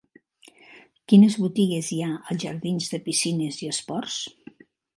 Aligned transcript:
Quines 1.11 1.35
botigues 1.43 1.91
hi 1.97 2.01
ha 2.05 2.09
als 2.15 2.41
jardins 2.47 2.89
de 2.95 3.03
Piscines 3.09 3.63
i 3.67 3.73
Esports? 3.77 4.21